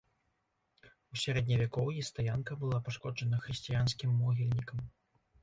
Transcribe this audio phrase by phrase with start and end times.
[1.15, 4.77] У сярэдневякоўі стаянка была пашкоджана хрысціянскім могільнікам.